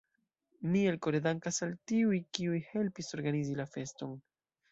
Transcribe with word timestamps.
Mi 0.75 0.79
elkore 0.91 1.19
dankas 1.25 1.59
al 1.67 1.75
tiuj, 1.91 2.17
kiuj 2.37 2.57
helpis 2.71 3.13
organizi 3.19 3.61
la 3.63 3.67
feston. 3.77 4.19